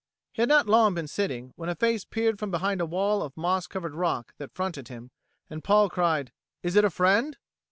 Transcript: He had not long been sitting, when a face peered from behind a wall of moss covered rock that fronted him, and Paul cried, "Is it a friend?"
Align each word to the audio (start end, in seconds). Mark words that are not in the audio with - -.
He 0.33 0.41
had 0.41 0.49
not 0.49 0.65
long 0.65 0.95
been 0.95 1.05
sitting, 1.05 1.53
when 1.57 1.69
a 1.69 1.75
face 1.75 2.05
peered 2.05 2.39
from 2.39 2.49
behind 2.49 2.81
a 2.81 2.87
wall 2.87 3.21
of 3.21 3.37
moss 3.37 3.67
covered 3.67 3.93
rock 3.93 4.33
that 4.39 4.51
fronted 4.51 4.87
him, 4.87 5.11
and 5.47 5.63
Paul 5.63 5.91
cried, 5.91 6.31
"Is 6.63 6.75
it 6.75 6.83
a 6.83 6.89
friend?" 6.89 7.37